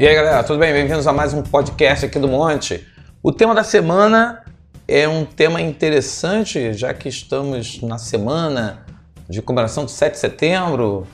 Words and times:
E 0.00 0.08
aí 0.08 0.14
galera, 0.14 0.42
tudo 0.42 0.58
bem? 0.58 0.72
Bem-vindos 0.72 1.06
a 1.06 1.12
mais 1.12 1.34
um 1.34 1.42
podcast 1.42 2.06
aqui 2.06 2.18
do 2.18 2.26
Monte. 2.26 2.88
O 3.22 3.30
tema 3.30 3.54
da 3.54 3.62
semana 3.62 4.42
é 4.88 5.06
um 5.06 5.26
tema 5.26 5.60
interessante, 5.60 6.72
já 6.72 6.94
que 6.94 7.06
estamos 7.06 7.82
na 7.82 7.98
semana 7.98 8.86
de 9.28 9.42
comemoração 9.42 9.84
do 9.84 9.90
7 9.90 10.14
de 10.14 10.18
setembro, 10.18 11.06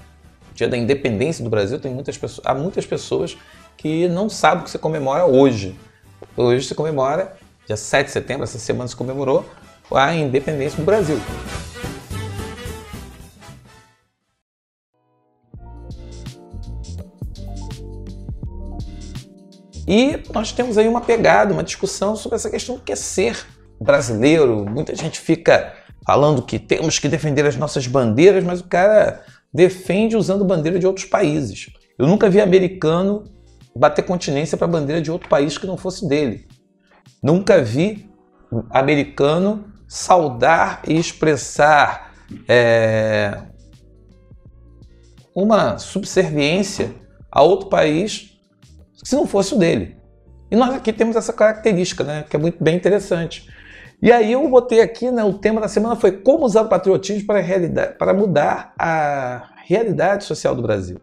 dia 0.54 0.68
da 0.68 0.76
independência 0.76 1.42
do 1.42 1.50
Brasil. 1.50 1.80
Tem 1.80 1.92
muitas 1.92 2.16
pessoas, 2.16 2.46
há 2.46 2.54
muitas 2.54 2.86
pessoas 2.86 3.36
que 3.76 4.06
não 4.06 4.28
sabem 4.28 4.62
que 4.62 4.70
se 4.70 4.78
comemora 4.78 5.26
hoje. 5.26 5.76
Hoje 6.36 6.68
se 6.68 6.74
comemora, 6.76 7.34
dia 7.66 7.76
7 7.76 8.06
de 8.06 8.12
setembro, 8.12 8.44
essa 8.44 8.60
semana 8.60 8.86
se 8.86 8.94
comemorou 8.94 9.44
a 9.90 10.14
independência 10.14 10.78
do 10.78 10.84
Brasil. 10.84 11.20
E 19.86 20.22
nós 20.32 20.52
temos 20.52 20.76
aí 20.76 20.88
uma 20.88 21.00
pegada, 21.00 21.52
uma 21.52 21.62
discussão 21.62 22.16
sobre 22.16 22.36
essa 22.36 22.50
questão 22.50 22.76
do 22.76 22.82
que 22.82 22.92
é 22.92 22.96
ser 22.96 23.46
brasileiro. 23.80 24.64
Muita 24.68 24.94
gente 24.94 25.20
fica 25.20 25.74
falando 26.04 26.42
que 26.42 26.58
temos 26.58 26.98
que 26.98 27.08
defender 27.08 27.46
as 27.46 27.56
nossas 27.56 27.86
bandeiras, 27.86 28.42
mas 28.42 28.60
o 28.60 28.64
cara 28.64 29.22
defende 29.52 30.16
usando 30.16 30.44
bandeira 30.44 30.78
de 30.78 30.86
outros 30.86 31.06
países. 31.06 31.70
Eu 31.98 32.06
nunca 32.06 32.28
vi 32.28 32.40
americano 32.40 33.24
bater 33.74 34.02
continência 34.02 34.56
para 34.56 34.66
a 34.66 34.70
bandeira 34.70 35.00
de 35.00 35.10
outro 35.10 35.28
país 35.28 35.56
que 35.56 35.66
não 35.66 35.76
fosse 35.76 36.08
dele. 36.08 36.46
Nunca 37.22 37.62
vi 37.62 38.10
americano 38.70 39.72
saudar 39.88 40.82
e 40.86 40.98
expressar 40.98 42.12
é, 42.48 43.38
uma 45.34 45.78
subserviência 45.78 46.94
a 47.30 47.42
outro 47.42 47.68
país 47.68 48.35
se 49.02 49.14
não 49.14 49.26
fosse 49.26 49.54
o 49.54 49.58
dele. 49.58 49.96
E 50.50 50.56
nós 50.56 50.74
aqui 50.74 50.92
temos 50.92 51.16
essa 51.16 51.32
característica, 51.32 52.04
né, 52.04 52.24
que 52.28 52.36
é 52.36 52.38
muito 52.38 52.62
bem 52.62 52.76
interessante. 52.76 53.48
E 54.00 54.12
aí 54.12 54.32
eu 54.32 54.48
botei 54.48 54.80
aqui, 54.80 55.10
né, 55.10 55.24
o 55.24 55.34
tema 55.34 55.60
da 55.60 55.68
semana 55.68 55.96
foi 55.96 56.12
como 56.12 56.44
usar 56.44 56.62
o 56.62 56.68
patriotismo 56.68 57.26
para, 57.26 57.42
para 57.98 58.14
mudar 58.14 58.74
a 58.78 59.48
realidade 59.64 60.24
social 60.24 60.54
do 60.54 60.62
Brasil. 60.62 61.00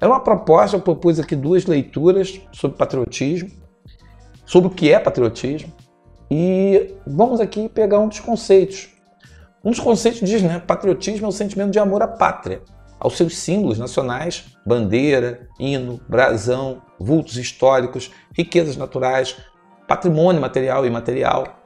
É 0.00 0.06
uma 0.06 0.20
proposta, 0.20 0.76
eu 0.76 0.80
propus 0.80 1.20
aqui 1.20 1.36
duas 1.36 1.66
leituras 1.66 2.40
sobre 2.52 2.76
patriotismo, 2.76 3.50
sobre 4.44 4.68
o 4.68 4.70
que 4.70 4.92
é 4.92 4.98
patriotismo, 4.98 5.72
e 6.30 6.94
vamos 7.06 7.40
aqui 7.40 7.68
pegar 7.68 8.00
um 8.00 8.08
dos 8.08 8.20
conceitos. 8.20 8.90
Um 9.64 9.70
dos 9.70 9.80
conceitos 9.80 10.28
diz, 10.28 10.42
né, 10.42 10.60
patriotismo 10.66 11.26
é 11.26 11.28
o 11.28 11.32
sentimento 11.32 11.70
de 11.70 11.78
amor 11.78 12.02
à 12.02 12.08
pátria 12.08 12.60
aos 13.04 13.18
seus 13.18 13.36
símbolos 13.36 13.78
nacionais, 13.78 14.46
bandeira, 14.64 15.46
hino, 15.60 16.00
brasão, 16.08 16.80
vultos 16.98 17.36
históricos, 17.36 18.10
riquezas 18.34 18.78
naturais, 18.78 19.36
patrimônio 19.86 20.40
material 20.40 20.86
e 20.86 20.88
imaterial. 20.88 21.60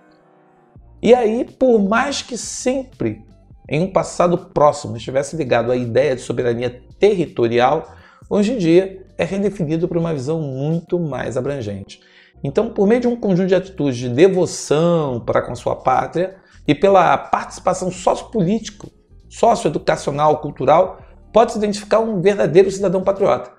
E 1.00 1.14
aí, 1.14 1.45
por 1.45 1.78
mais 1.78 2.22
que 2.22 2.36
sempre 2.36 3.25
em 3.69 3.80
um 3.80 3.92
passado 3.92 4.36
próximo 4.53 4.97
estivesse 4.97 5.36
ligado 5.36 5.70
à 5.70 5.77
ideia 5.77 6.17
de 6.17 6.22
soberania 6.22 6.83
territorial, 6.98 7.95
hoje 8.28 8.55
em 8.55 8.58
dia 8.58 9.06
é 9.17 9.23
redefinido 9.23 9.86
por 9.86 9.97
uma 9.97 10.12
visão 10.12 10.41
muito 10.41 10.98
mais 10.98 11.36
abrangente. 11.36 12.00
Então, 12.42 12.70
por 12.70 12.89
meio 12.89 13.00
de 13.00 13.06
um 13.06 13.14
conjunto 13.14 13.47
de 13.47 13.55
atitudes 13.55 13.97
de 13.97 14.08
devoção 14.08 15.20
para 15.20 15.42
com 15.42 15.55
sua 15.55 15.77
pátria 15.77 16.34
e 16.67 16.75
pela 16.75 17.17
participação 17.17 17.92
sociopolítico, 17.92 18.91
socioeducacional, 19.28 20.39
cultural, 20.41 20.98
pode-se 21.33 21.59
identificar 21.59 22.01
um 22.01 22.21
verdadeiro 22.21 22.71
cidadão 22.71 23.03
patriota. 23.03 23.51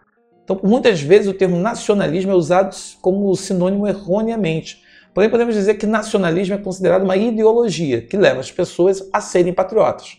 Então, 0.44 0.59
muitas 0.64 1.02
vezes 1.02 1.28
o 1.28 1.34
termo 1.34 1.58
nacionalismo 1.58 2.31
é 2.31 2.36
usado 2.36 2.76
como 3.02 3.36
sinônimo 3.36 3.88
erroneamente. 3.88 4.81
Porém, 5.14 5.30
podemos 5.30 5.53
dizer 5.53 5.76
que 5.76 5.86
nacionalismo 5.86 6.56
é 6.56 6.58
considerado 6.58 7.03
uma 7.03 7.16
ideologia 7.16 8.02
que 8.02 8.17
leva 8.17 8.39
as 8.39 8.52
pessoas 8.52 9.08
a 9.14 9.21
serem 9.21 9.54
patriotas. 9.54 10.17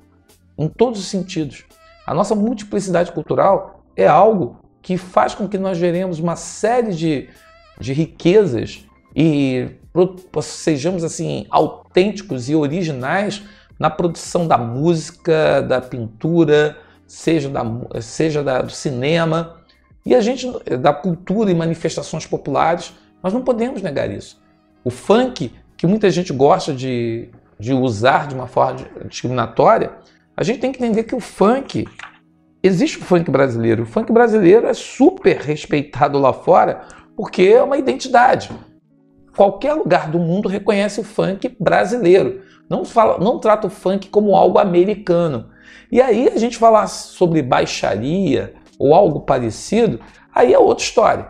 em 0.56 0.69
todos 0.69 1.00
os 1.00 1.06
sentidos. 1.06 1.65
A 2.06 2.15
nossa 2.15 2.34
multiplicidade 2.34 3.12
cultural 3.12 3.84
é 3.97 4.06
algo 4.06 4.59
que 4.83 4.97
faz 4.97 5.34
com 5.34 5.49
que 5.49 5.59
nós 5.59 5.78
geremos 5.78 6.19
uma 6.19 6.37
série 6.37 6.93
de, 6.93 7.28
de 7.81 7.93
riquezas 7.93 8.84
e 9.17 9.69
sejamos 10.43 11.03
assim 11.03 11.47
autênticos 11.49 12.49
e 12.49 12.55
originais 12.55 13.43
na 13.78 13.89
produção 13.89 14.47
da 14.47 14.59
música, 14.59 15.62
da 15.62 15.81
pintura, 15.81 16.77
seja, 17.06 17.49
da, 17.49 17.62
seja 18.01 18.43
da, 18.43 18.62
do 18.62 18.72
cinema 18.72 19.56
e 20.05 20.15
a 20.15 20.21
gente 20.21 20.47
da 20.77 20.93
cultura 20.93 21.51
e 21.51 21.55
manifestações 21.55 22.27
populares. 22.27 22.92
Nós 23.22 23.33
não 23.33 23.42
podemos 23.42 23.81
negar 23.81 24.10
isso. 24.10 24.44
O 24.84 24.91
funk, 24.91 25.51
que 25.77 25.86
muita 25.86 26.10
gente 26.10 26.33
gosta 26.33 26.72
de, 26.72 27.31
de 27.59 27.72
usar 27.72 28.28
de 28.28 28.34
uma 28.34 28.47
forma 28.47 28.81
discriminatória, 29.09 29.92
a 30.36 30.45
gente 30.45 30.60
tem 30.60 30.71
que 30.71 30.83
entender 30.83 31.04
que 31.04 31.15
o 31.15 31.21
funk, 31.21 31.86
existe 32.63 32.98
o 32.98 33.03
funk 33.03 33.31
brasileiro. 33.31 33.84
O 33.84 33.86
funk 33.86 34.13
brasileiro 34.13 34.66
é 34.66 34.75
super 34.75 35.39
respeitado 35.39 36.19
lá 36.19 36.33
fora 36.33 36.83
porque 37.16 37.42
é 37.42 37.63
uma 37.63 37.78
identidade. 37.78 38.51
Qualquer 39.36 39.75
lugar 39.75 40.10
do 40.10 40.19
mundo 40.19 40.48
reconhece 40.48 41.01
o 41.01 41.04
funk 41.04 41.57
brasileiro. 41.59 42.42
Não, 42.69 42.84
fala, 42.84 43.19
não 43.19 43.39
trata 43.39 43.66
o 43.66 43.71
funk 43.71 44.09
como 44.09 44.36
algo 44.36 44.59
americano. 44.59 45.51
E 45.91 46.01
aí 46.01 46.28
a 46.28 46.39
gente 46.39 46.57
falar 46.57 46.86
sobre 46.86 47.42
baixaria 47.42 48.54
ou 48.78 48.95
algo 48.95 49.21
parecido, 49.21 50.01
aí 50.34 50.53
é 50.53 50.59
outra 50.59 50.84
história. 50.84 51.28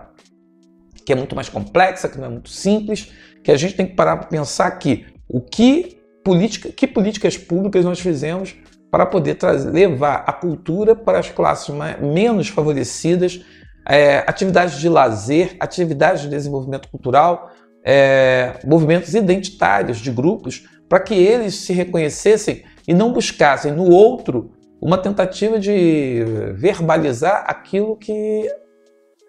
Que 1.04 1.12
é 1.12 1.16
muito 1.16 1.34
mais 1.34 1.48
complexa, 1.48 2.08
que 2.08 2.18
não 2.18 2.26
é 2.26 2.30
muito 2.30 2.48
simples, 2.48 3.12
que 3.44 3.52
a 3.52 3.56
gente 3.56 3.76
tem 3.76 3.86
que 3.86 3.94
parar 3.94 4.16
para 4.16 4.26
pensar 4.26 4.66
aqui 4.66 5.06
o 5.28 5.40
que, 5.40 6.00
política, 6.24 6.70
que 6.70 6.86
políticas 6.86 7.36
públicas 7.36 7.84
nós 7.84 8.00
fizemos 8.00 8.56
para 8.90 9.06
poder 9.06 9.34
trazer, 9.34 9.70
levar 9.70 10.24
a 10.26 10.32
cultura 10.32 10.96
para 10.96 11.18
as 11.18 11.28
classes 11.30 11.68
mais, 11.74 12.00
menos 12.00 12.48
favorecidas 12.48 13.40
é, 13.86 14.18
atividades 14.26 14.80
de 14.80 14.88
lazer, 14.88 15.56
atividades 15.60 16.22
de 16.22 16.28
desenvolvimento 16.28 16.88
cultural, 16.88 17.50
é, 17.84 18.54
movimentos 18.64 19.14
identitários 19.14 19.98
de 19.98 20.10
grupos, 20.10 20.66
para 20.88 21.00
que 21.00 21.14
eles 21.14 21.54
se 21.56 21.72
reconhecessem 21.72 22.64
e 22.88 22.94
não 22.94 23.12
buscassem 23.12 23.72
no 23.72 23.90
outro 23.90 24.52
uma 24.80 24.98
tentativa 24.98 25.58
de 25.58 26.22
verbalizar 26.54 27.44
aquilo 27.46 27.96
que 27.96 28.48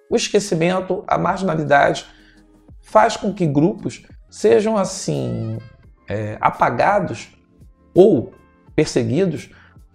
o 0.09 0.15
esquecimento, 0.15 1.03
a 1.07 1.17
marginalidade 1.17 2.05
faz 2.85 3.17
com 3.17 3.33
que 3.33 3.45
grupos 3.45 4.03
sejam 4.29 4.77
assim 4.77 5.57
é, 6.07 6.37
apagados 6.39 7.29
ou 7.93 8.31
perseguidos 8.75 9.49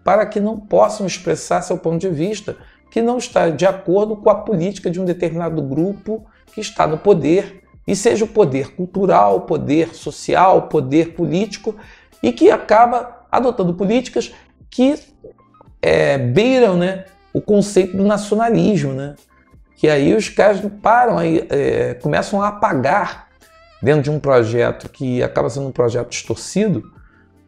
para 0.05 0.27
que 0.27 0.41
não 0.41 0.59
possam 0.59 1.07
expressar 1.07 1.63
seu 1.63 1.79
ponto 1.79 1.99
de 1.99 2.09
vista 2.11 2.57
que 2.91 3.01
não 3.01 3.19
está 3.19 3.49
de 3.49 3.65
acordo 3.65 4.17
com 4.17 4.29
a 4.29 4.35
política 4.35 4.91
de 4.91 5.01
um 5.01 5.05
determinado 5.05 5.63
grupo 5.63 6.27
que 6.53 6.61
está 6.61 6.87
no 6.87 6.99
poder, 6.99 7.63
e 7.87 7.95
seja 7.95 8.25
o 8.25 8.29
poder 8.29 8.75
cultural, 8.75 9.37
o 9.37 9.41
poder 9.43 9.95
social, 9.95 10.59
o 10.59 10.63
poder 10.63 11.15
político, 11.15 11.77
e 12.23 12.33
que 12.33 12.51
acaba 12.51 13.27
adotando 13.31 13.75
políticas 13.75 14.33
que 14.69 14.95
é, 15.81 16.19
beiram 16.19 16.77
né, 16.77 17.05
o 17.33 17.41
conceito 17.41 17.97
do 17.97 18.05
nacionalismo, 18.05 18.93
né? 18.93 19.15
Que 19.81 19.89
aí 19.89 20.15
os 20.15 20.29
caras 20.29 20.61
param, 20.83 21.17
aí, 21.17 21.47
é, 21.49 21.95
começam 21.95 22.43
a 22.43 22.49
apagar 22.49 23.29
dentro 23.83 24.03
de 24.03 24.11
um 24.11 24.21
projeto 24.21 24.91
que 24.91 25.23
acaba 25.23 25.49
sendo 25.49 25.69
um 25.69 25.73
projeto 25.73 26.11
distorcido 26.11 26.93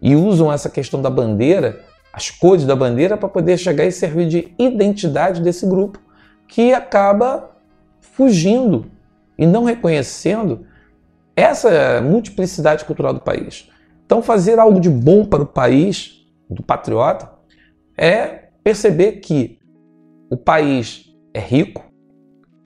e 0.00 0.17
usam 0.17 0.50
essa 0.50 0.70
questão 0.70 1.02
da 1.02 1.11
bandeira 1.11 1.84
as 2.12 2.31
cores 2.31 2.64
da 2.64 2.75
bandeira 2.75 3.17
para 3.17 3.29
poder 3.29 3.56
chegar 3.58 3.84
e 3.84 3.93
servir 3.93 4.29
de 4.29 4.55
identidade 4.58 5.40
desse 5.40 5.67
grupo 5.67 5.99
que 6.46 6.73
acaba 6.73 7.50
fugindo 8.00 8.87
e 9.38 9.46
não 9.46 9.64
reconhecendo 9.64 10.67
essa 11.34 12.02
multiplicidade 12.02 12.84
cultural 12.84 13.14
do 13.14 13.20
país. 13.20 13.70
Então, 14.05 14.23
fazer 14.23 14.58
algo 14.58 14.79
de 14.79 14.90
bom 14.90 15.25
para 15.25 15.43
o 15.43 15.46
país, 15.46 16.26
do 16.50 16.62
patriota, 16.62 17.31
é 17.96 18.49
perceber 18.62 19.12
que 19.12 19.58
o 20.31 20.37
país 20.37 21.06
é 21.32 21.40
rico, 21.40 21.92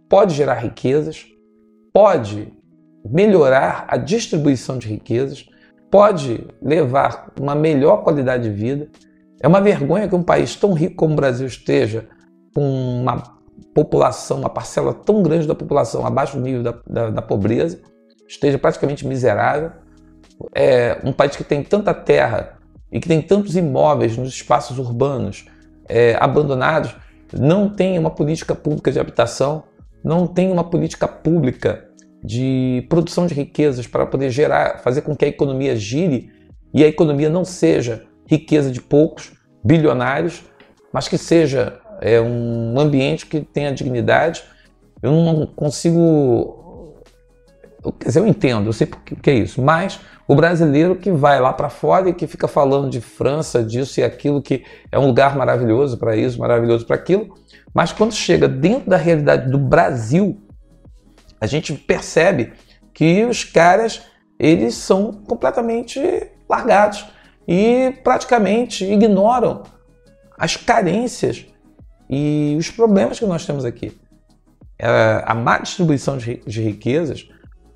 pode 0.09 0.35
gerar 0.35 0.55
riquezas, 0.55 1.27
pode 1.93 2.53
melhorar 3.09 3.85
a 3.89 3.97
distribuição 3.97 4.79
de 4.79 4.89
riquezas, 4.89 5.47
pode 5.91 6.47
levar 6.61 7.33
uma 7.41 7.55
melhor 7.55 8.03
qualidade 8.03 8.45
de 8.45 8.51
vida 8.51 8.89
é 9.41 9.47
uma 9.47 9.61
vergonha 9.61 10.09
que 10.09 10.15
um 10.15 10.23
país 10.23 10.57
tão 10.57 10.73
rico 10.73 10.97
como 10.97 11.13
o 11.13 11.17
Brasil 11.17 11.47
esteja 11.47 12.07
com 12.55 12.63
uma 13.01 13.23
população, 13.75 14.39
uma 14.39 14.49
parcela 14.49 14.95
tão 14.95 15.23
grande 15.23 15.47
da 15.47 15.55
população 15.55 16.07
abaixo 16.07 16.37
do 16.37 16.43
nível 16.43 16.63
da, 16.63 16.75
da, 16.87 17.11
da 17.11 17.23
pobreza, 17.23 17.81
esteja 18.27 18.59
praticamente 18.59 19.07
miserável. 19.07 19.73
É 20.55 20.99
um 21.05 21.13
país 21.13 21.37
que 21.37 21.45
tem 21.45 21.63
tanta 21.63 21.93
terra 21.93 22.59
e 22.91 22.99
que 22.99 23.09
tem 23.09 23.21
tantos 23.21 23.57
imóveis 23.57 24.17
nos 24.17 24.31
espaços 24.31 24.79
urbanos 24.79 25.47
é, 25.89 26.17
abandonados, 26.19 26.95
não 27.33 27.69
tem 27.69 27.99
uma 27.99 28.11
política 28.11 28.55
pública 28.55 28.91
de 28.91 28.99
habitação, 28.99 29.65
não 30.07 30.25
tem 30.25 30.53
uma 30.53 30.63
política 30.63 31.09
pública 31.09 31.85
de 32.23 32.87
produção 32.89 33.27
de 33.27 33.35
riquezas 33.35 33.89
para 33.89 34.07
poder 34.07 34.31
gerar, 34.31 34.79
fazer 34.79 35.03
com 35.03 35.17
que 35.17 35.25
a 35.25 35.29
economia 35.29 35.75
gire 35.75 36.31
e 36.73 36.85
a 36.85 36.87
economia 36.87 37.29
não 37.29 37.45
seja 37.45 38.05
riqueza 38.25 38.71
de 38.71 38.81
poucos, 38.81 39.33
bilionários, 39.65 40.45
mas 40.93 41.09
que 41.09 41.19
seja 41.19 41.81
é, 42.01 42.21
um 42.21 42.79
ambiente 42.79 43.27
que 43.27 43.41
tenha 43.41 43.73
dignidade. 43.73 44.45
Eu 45.03 45.11
não 45.11 45.45
consigo. 45.45 46.63
Quer 47.93 48.09
dizer, 48.09 48.21
eu 48.21 48.27
entendo, 48.27 48.69
eu 48.69 48.73
sei 48.73 48.87
o 48.87 49.17
que 49.17 49.31
é 49.31 49.35
isso, 49.35 49.63
mas 49.63 50.01
o 50.27 50.35
brasileiro 50.35 50.97
que 50.97 51.11
vai 51.11 51.41
lá 51.41 51.53
para 51.53 51.69
fora 51.69 52.09
e 52.09 52.15
que 52.15 52.27
fica 52.27 52.49
falando 52.49 52.91
de 52.91 53.01
França, 53.01 53.63
disso 53.63 54.01
e 54.01 54.03
aquilo, 54.03 54.43
que 54.43 54.65
é 54.91 54.99
um 54.99 55.07
lugar 55.07 55.37
maravilhoso 55.37 55.97
para 55.97 56.17
isso, 56.17 56.39
maravilhoso 56.39 56.87
para 56.87 56.97
aquilo, 56.97 57.35
mas 57.73 57.93
quando 57.93 58.13
chega 58.13 58.49
dentro 58.49 58.91
da 58.91 58.97
realidade 58.97 59.51
do 59.51 59.59
Brasil, 59.59 60.41
a 61.41 61.47
gente 61.47 61.73
percebe 61.75 62.53
que 62.93 63.25
os 63.25 63.45
caras 63.45 64.03
eles 64.39 64.75
são 64.75 65.13
completamente 65.13 66.01
largados 66.49 67.07
e 67.47 67.93
praticamente 68.03 68.85
ignoram 68.85 69.63
as 70.39 70.57
carências 70.57 71.47
e 72.09 72.57
os 72.59 72.71
problemas 72.71 73.19
que 73.19 73.27
nós 73.27 73.47
temos 73.47 73.65
aqui. 73.65 73.97
É, 74.79 75.23
a 75.25 75.35
má 75.35 75.59
distribuição 75.59 76.19
de 76.19 76.63
riquezas, 76.63 77.29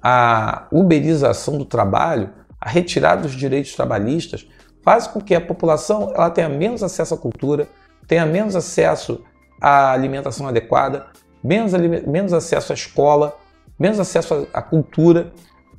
a 0.02 0.66
uberização 0.70 1.58
do 1.58 1.64
trabalho, 1.64 2.30
a 2.60 2.68
retirada 2.68 3.22
dos 3.22 3.32
direitos 3.32 3.74
trabalhistas 3.74 4.46
faz 4.82 5.06
com 5.06 5.20
que 5.20 5.34
a 5.34 5.40
população 5.40 6.12
ela 6.14 6.30
tenha 6.30 6.48
menos 6.48 6.82
acesso 6.82 7.14
à 7.14 7.18
cultura, 7.18 7.68
tenha 8.06 8.26
menos 8.26 8.56
acesso 8.56 9.22
à 9.60 9.92
alimentação 9.92 10.48
adequada, 10.48 11.06
menos, 11.42 11.72
menos 12.06 12.32
acesso 12.32 12.72
à 12.72 12.74
escola, 12.74 13.36
menos 13.78 14.00
acesso 14.00 14.48
à 14.52 14.62
cultura, 14.62 15.32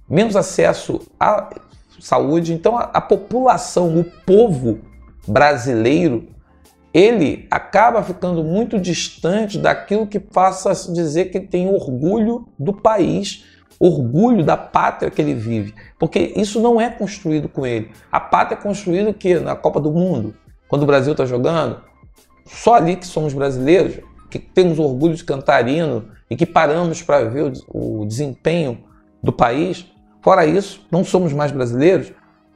menos 0.09 0.35
acesso 0.35 1.01
à 1.19 1.49
saúde. 1.99 2.53
Então 2.53 2.77
a, 2.77 2.83
a 2.83 3.01
população, 3.01 3.99
o 3.99 4.03
povo 4.03 4.79
brasileiro, 5.27 6.27
ele 6.93 7.47
acaba 7.49 8.03
ficando 8.03 8.43
muito 8.43 8.79
distante 8.79 9.57
daquilo 9.57 10.07
que 10.07 10.19
passa 10.19 10.71
a 10.71 10.93
dizer 10.93 11.25
que 11.25 11.39
tem 11.39 11.69
orgulho 11.69 12.47
do 12.59 12.73
país, 12.73 13.45
orgulho 13.81 14.45
da 14.45 14.55
pátria 14.55 15.09
que 15.09 15.19
ele 15.19 15.33
vive, 15.33 15.73
porque 15.97 16.33
isso 16.35 16.61
não 16.61 16.79
é 16.79 16.87
construído 16.87 17.49
com 17.49 17.65
ele. 17.65 17.89
A 18.11 18.19
pátria 18.19 18.55
é 18.55 18.61
construída 18.61 19.11
que 19.11 19.39
na 19.39 19.55
Copa 19.55 19.79
do 19.79 19.91
Mundo, 19.91 20.35
quando 20.67 20.83
o 20.83 20.85
Brasil 20.85 21.13
está 21.13 21.25
jogando, 21.25 21.81
só 22.45 22.75
ali 22.75 22.95
que 22.95 23.07
somos 23.07 23.33
brasileiros, 23.33 23.99
que 24.29 24.37
temos 24.37 24.77
orgulho 24.77 25.15
de 25.15 25.23
cantar 25.23 25.67
hino 25.67 26.09
e 26.29 26.35
que 26.35 26.45
paramos 26.45 27.01
para 27.01 27.27
ver 27.27 27.51
o, 27.73 28.01
o 28.01 28.05
desempenho 28.05 28.83
do 29.21 29.33
país. 29.33 29.87
Fora 30.21 30.45
isso, 30.45 30.85
não 30.91 31.03
somos 31.03 31.33
mais 31.33 31.51
brasileiros. 31.51 32.13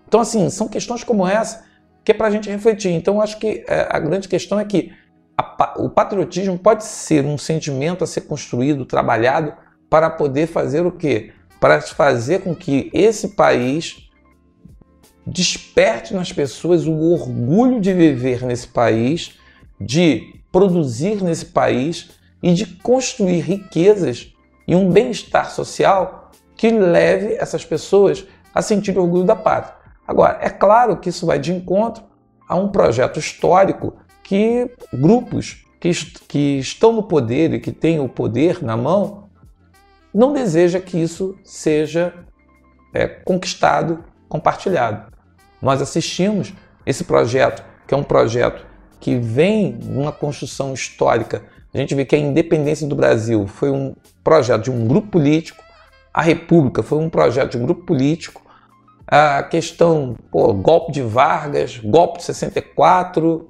Então, 0.08 0.20
assim, 0.20 0.48
são 0.52 0.68
questões 0.68 1.04
como 1.04 1.28
essa 1.28 1.66
que 2.04 2.12
é 2.12 2.16
para 2.16 2.28
a 2.28 2.32
gente 2.32 2.52
refletir. 2.52 2.92
Então, 2.92 3.20
acho 3.20 3.40
que 3.40 3.66
é, 3.68 3.88
a 3.90 3.98
grande 3.98 4.28
questão 4.28 4.60
é 4.60 4.64
que 4.64 4.94
a, 5.36 5.74
o 5.80 5.90
patriotismo 5.90 6.58
pode 6.58 6.84
ser 6.84 7.26
um 7.26 7.36
sentimento 7.36 8.04
a 8.04 8.08
ser 8.08 8.22
construído, 8.22 8.86
trabalhado, 8.86 9.54
para 9.90 10.10
poder 10.10 10.48
fazer 10.48 10.86
o 10.86 10.92
quê? 10.92 11.32
Para 11.60 11.82
fazer 11.82 12.42
com 12.42 12.56
que 12.56 12.90
esse 12.94 13.30
país 13.30 14.10
desperte 15.26 16.14
nas 16.14 16.32
pessoas 16.32 16.86
o 16.86 16.94
orgulho 16.94 17.80
de 17.80 17.94
viver 17.94 18.44
nesse 18.44 18.68
país, 18.68 19.40
de 19.80 20.36
produzir 20.52 21.24
nesse 21.24 21.48
país 21.48 22.12
e 22.42 22.54
de 22.54 22.66
construir 22.66 23.40
riquezas 23.40 24.34
e 24.68 24.76
um 24.76 24.90
bem-estar 24.90 25.52
social 25.52 26.32
que 26.56 26.70
leve 26.70 27.34
essas 27.34 27.66
pessoas 27.66 28.26
a 28.54 28.62
sentir 28.62 28.98
orgulho 28.98 29.24
da 29.24 29.36
pátria. 29.36 29.76
Agora, 30.08 30.38
é 30.42 30.50
claro 30.50 30.98
que 30.98 31.10
isso 31.10 31.26
vai 31.26 31.40
de 31.40 31.52
encontro 31.52 32.04
a 32.48 32.56
um 32.56 32.70
projeto 32.70 33.20
histórico 33.20 33.94
que 34.24 34.70
grupos 34.94 35.66
que, 35.80 35.92
que 36.28 36.60
estão 36.60 36.94
no 36.94 37.04
poder 37.04 37.54
e 37.54 37.60
que 37.60 37.72
têm 37.72 38.00
o 38.00 38.08
poder 38.08 38.64
na 38.64 38.78
mão 38.78 39.25
não 40.16 40.34
deseja 40.34 40.80
que 40.80 41.02
isso 41.02 41.38
seja 41.44 42.14
é, 42.94 43.08
conquistado, 43.08 44.04
compartilhado. 44.30 45.12
Nós 45.62 45.82
assistimos 45.82 46.54
esse 46.86 47.04
projeto, 47.04 47.64
que 47.88 47.94
é 47.94 47.98
um 47.98 48.04
projeto 48.04 48.66
que 49.00 49.18
vem 49.18 49.74
numa 49.84 50.12
construção 50.12 50.74
histórica. 50.74 51.44
A 51.74 51.78
gente 51.78 51.94
vê 51.94 52.06
que 52.06 52.16
a 52.16 52.20
independência 52.20 52.88
do 52.88 52.96
Brasil 52.96 53.46
foi 53.46 53.70
um 53.70 53.96
projeto 54.24 54.64
de 54.64 54.72
um 54.72 54.88
grupo 54.88 55.10
político 55.10 55.66
a 56.16 56.22
República 56.22 56.82
foi 56.82 56.98
um 56.98 57.10
projeto 57.10 57.52
de 57.52 57.58
um 57.58 57.66
grupo 57.66 57.84
político. 57.84 58.42
A 59.06 59.44
questão, 59.44 60.16
pô, 60.32 60.54
golpe 60.54 60.94
de 60.94 61.02
Vargas, 61.02 61.78
golpe 61.78 62.20
de 62.20 62.24
64, 62.24 63.50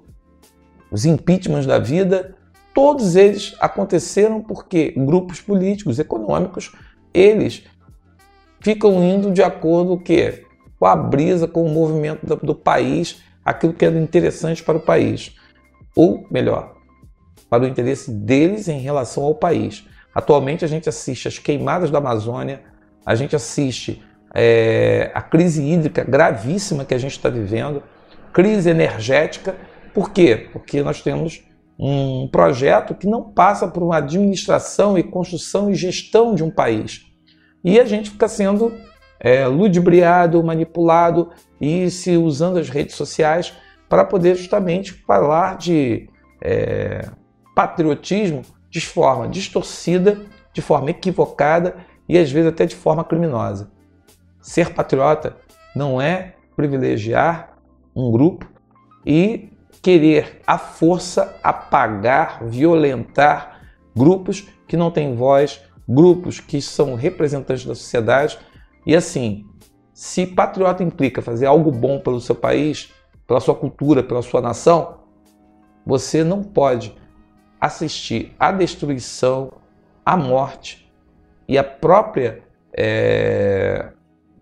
os 0.90 1.06
impeachments 1.06 1.68
da 1.68 1.78
vida, 1.78 2.35
todos 2.76 3.16
eles 3.16 3.56
aconteceram 3.62 4.42
porque 4.42 4.94
grupos 4.98 5.40
políticos, 5.40 5.98
econômicos, 5.98 6.74
eles 7.14 7.64
ficam 8.60 9.02
indo 9.02 9.32
de 9.32 9.42
acordo 9.42 9.98
que 9.98 10.44
com 10.78 10.86
a 10.86 10.96
brisa, 10.96 11.48
com 11.48 11.66
o 11.66 11.70
movimento 11.70 12.26
do, 12.26 12.36
do 12.36 12.54
país, 12.54 13.24
aquilo 13.46 13.74
que 13.74 13.86
era 13.86 13.98
interessante 13.98 14.62
para 14.62 14.78
o 14.78 14.82
país, 14.82 15.38
ou 15.96 16.28
melhor, 16.30 16.76
para 17.50 17.64
o 17.64 17.68
interesse 17.68 18.12
deles 18.12 18.68
em 18.68 18.80
relação 18.80 19.24
ao 19.24 19.34
país. 19.34 19.88
Atualmente 20.14 20.66
a 20.66 20.68
gente 20.68 20.90
assiste 20.90 21.30
as 21.30 21.40
queimadas 21.40 21.90
da 21.90 22.00
Amazônia, 22.00 22.62
a 23.06 23.16
gente 23.16 23.38
assiste 23.38 24.04
é, 24.34 25.12
a 25.14 25.22
crise 25.22 25.64
hídrica 25.64 26.04
gravíssima 26.04 26.84
que 26.84 26.94
a 26.94 26.98
gente 26.98 27.14
está 27.14 27.30
vivendo, 27.30 27.82
crise 28.34 28.70
energética. 28.70 29.56
Por 29.94 30.12
quê? 30.12 30.50
Porque 30.52 30.84
nós 30.84 31.02
temos 31.02 31.42
um 31.78 32.28
projeto 32.28 32.96
que 32.96 33.08
não 33.08 33.22
passa 33.22 33.68
por 33.68 33.84
uma 33.84 33.98
administração 33.98 34.98
e 34.98 35.04
construção 35.04 35.70
e 35.70 35.76
gestão 35.76 36.34
de 36.34 36.44
um 36.44 36.50
país. 36.50 37.06
E 37.64 37.80
a 37.80 37.86
gente 37.86 38.12
fica 38.12 38.28
sendo 38.28 38.74
é, 39.20 39.46
ludibriado, 39.48 40.44
manipulado 40.44 41.32
e 41.60 41.90
se 41.90 42.16
usando 42.16 42.58
as 42.58 42.70
redes 42.70 42.96
sociais 42.96 43.54
para 43.90 44.06
poder 44.06 44.36
justamente 44.36 44.94
falar 44.94 45.58
de 45.58 46.10
é, 46.42 47.10
patriotismo 47.56 48.44
de 48.70 48.82
forma 48.82 49.28
distorcida, 49.28 50.22
de 50.54 50.62
forma 50.62 50.90
equivocada 50.90 51.76
e 52.08 52.18
às 52.18 52.32
vezes 52.32 52.50
até 52.50 52.66
de 52.66 52.76
forma 52.76 53.04
criminosa. 53.04 53.72
Ser 54.42 54.74
patriota 54.74 55.38
não 55.76 56.02
é 56.02 56.36
privilegiar 56.56 57.58
um 57.96 58.12
grupo 58.12 58.48
e 59.06 59.50
querer 59.86 60.42
à 60.48 60.58
força 60.58 61.40
apagar, 61.44 62.44
violentar 62.44 63.62
grupos 63.96 64.48
que 64.68 64.76
não 64.76 64.90
têm 64.90 65.14
voz, 65.14 65.62
grupos 65.88 66.40
que 66.40 66.60
são 66.60 66.96
representantes 66.96 67.64
da 67.68 67.76
sociedade. 67.76 68.40
E 68.84 68.96
assim, 68.96 69.46
se 69.94 70.26
patriota 70.26 70.82
implica 70.82 71.22
fazer 71.22 71.46
algo 71.46 71.72
bom 71.72 72.00
pelo 72.00 72.20
seu 72.20 72.34
país, 72.34 72.92
pela 73.28 73.40
sua 73.40 73.54
cultura, 73.54 74.02
pela 74.02 74.24
sua 74.24 74.42
nação, 74.42 75.02
você 75.86 76.24
não 76.24 76.42
pode 76.44 76.98
assistir 77.62 78.34
à 78.40 78.52
destruição, 78.52 79.54
à 80.04 80.18
morte 80.18 80.92
e 81.48 81.60
a 81.60 81.64
própria 81.64 82.42
é, 82.76 83.92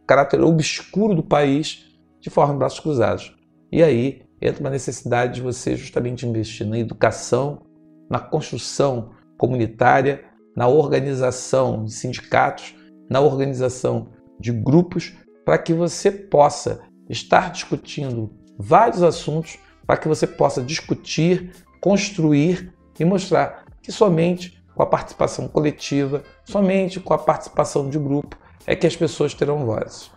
caráter 0.07 0.39
obscuro 0.39 1.13
do 1.13 1.23
país 1.23 1.85
de 2.21 2.29
forma 2.29 2.53
de 2.53 2.59
braços 2.59 2.79
cruzados. 2.79 3.35
E 3.69 3.83
aí 3.83 4.23
entra 4.43 4.59
uma 4.59 4.69
necessidade 4.69 5.35
de 5.35 5.41
você 5.41 5.75
justamente 5.77 6.27
investir 6.27 6.67
na 6.67 6.77
educação, 6.77 7.61
na 8.09 8.19
construção 8.19 9.11
comunitária, 9.37 10.25
na 10.55 10.67
organização 10.67 11.85
de 11.85 11.93
sindicatos, 11.93 12.75
na 13.09 13.21
organização 13.21 14.09
de 14.37 14.51
grupos, 14.51 15.13
para 15.45 15.57
que 15.57 15.73
você 15.73 16.11
possa 16.11 16.81
estar 17.09 17.51
discutindo 17.51 18.33
vários 18.59 19.01
assuntos, 19.01 19.57
para 19.87 19.97
que 19.97 20.09
você 20.09 20.27
possa 20.27 20.61
discutir, 20.61 21.51
construir 21.79 22.73
e 22.99 23.05
mostrar 23.05 23.65
que 23.81 23.91
somente 23.91 24.61
com 24.75 24.83
a 24.83 24.85
participação 24.85 25.47
coletiva, 25.47 26.23
somente 26.43 26.99
com 26.99 27.13
a 27.13 27.17
participação 27.17 27.89
de 27.89 27.97
grupo 27.97 28.37
é 28.65 28.75
que 28.75 28.87
as 28.87 28.95
pessoas 28.95 29.33
terão 29.33 29.65
voz. 29.65 30.11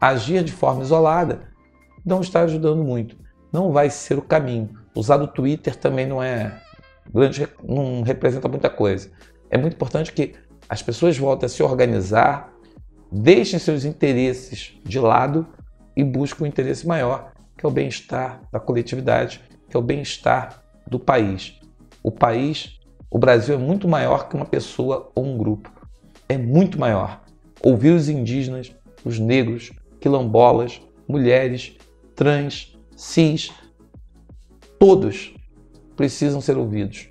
Agir 0.00 0.44
de 0.44 0.52
forma 0.52 0.82
isolada 0.82 1.52
não 2.04 2.20
está 2.20 2.42
ajudando 2.42 2.82
muito 2.82 3.21
não 3.52 3.70
vai 3.70 3.90
ser 3.90 4.18
o 4.18 4.22
caminho. 4.22 4.70
Usar 4.94 5.20
o 5.20 5.28
Twitter 5.28 5.76
também 5.76 6.06
não 6.06 6.22
é 6.22 6.60
grande, 7.12 7.48
não 7.62 8.02
representa 8.02 8.48
muita 8.48 8.70
coisa. 8.70 9.10
É 9.50 9.58
muito 9.58 9.74
importante 9.74 10.12
que 10.12 10.34
as 10.68 10.82
pessoas 10.82 11.18
voltem 11.18 11.46
a 11.46 11.48
se 11.48 11.62
organizar, 11.62 12.52
deixem 13.10 13.58
seus 13.58 13.84
interesses 13.84 14.72
de 14.82 14.98
lado 14.98 15.46
e 15.94 16.02
busquem 16.02 16.46
um 16.46 16.48
interesse 16.48 16.86
maior, 16.86 17.32
que 17.56 17.66
é 17.66 17.68
o 17.68 17.72
bem-estar 17.72 18.40
da 18.50 18.58
coletividade, 18.58 19.40
que 19.68 19.76
é 19.76 19.78
o 19.78 19.82
bem-estar 19.82 20.62
do 20.86 20.98
país. 20.98 21.60
O 22.02 22.10
país, 22.10 22.80
o 23.10 23.18
Brasil 23.18 23.54
é 23.54 23.58
muito 23.58 23.86
maior 23.86 24.28
que 24.28 24.36
uma 24.36 24.46
pessoa 24.46 25.10
ou 25.14 25.24
um 25.24 25.36
grupo. 25.36 25.70
É 26.28 26.38
muito 26.38 26.78
maior. 26.80 27.20
Ouvir 27.62 27.90
os 27.90 28.08
indígenas, 28.08 28.74
os 29.04 29.18
negros, 29.18 29.70
quilombolas, 30.00 30.80
mulheres, 31.06 31.76
trans, 32.16 32.71
cis, 33.02 33.52
todos 34.78 35.34
precisam 35.96 36.40
ser 36.40 36.56
ouvidos. 36.56 37.08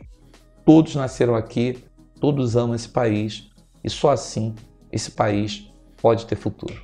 Todos 0.66 0.96
nasceram 0.96 1.36
aqui, 1.36 1.84
todos 2.20 2.56
amam 2.56 2.76
esse 2.76 2.88
país 2.88 3.50
e 3.84 3.90
só 3.90 4.12
assim 4.12 4.56
esse 4.90 5.12
país 5.12 5.70
pode 6.02 6.26
ter 6.26 6.38
futuro. 6.38 6.82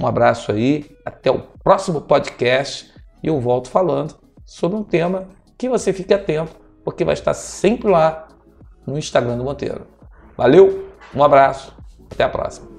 Um 0.00 0.06
abraço 0.06 0.50
aí, 0.50 0.90
até 1.04 1.30
o 1.30 1.42
próximo 1.62 2.00
podcast 2.00 2.90
e 3.22 3.26
eu 3.26 3.38
volto 3.38 3.68
falando 3.68 4.16
sobre 4.44 4.78
um 4.78 4.84
tema 4.84 5.28
que 5.58 5.68
você 5.68 5.92
fique 5.92 6.14
atento, 6.14 6.56
porque 6.82 7.04
vai 7.04 7.14
estar 7.14 7.34
sempre 7.34 7.90
lá 7.90 8.26
no 8.86 8.96
Instagram 8.96 9.36
do 9.36 9.44
Monteiro. 9.44 9.86
Valeu, 10.34 10.88
um 11.14 11.22
abraço, 11.22 11.76
até 12.10 12.24
a 12.24 12.28
próxima. 12.28 12.71